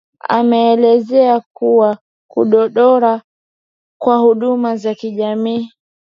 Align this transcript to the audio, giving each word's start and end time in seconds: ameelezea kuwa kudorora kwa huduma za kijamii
ameelezea 0.29 1.41
kuwa 1.53 1.97
kudorora 2.27 3.21
kwa 4.01 4.17
huduma 4.17 4.75
za 4.75 4.95
kijamii 4.95 5.71